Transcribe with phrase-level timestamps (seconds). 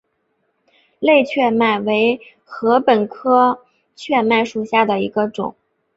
[0.97, 3.63] 类雀麦为禾本科
[3.95, 5.53] 雀麦属下的一个种。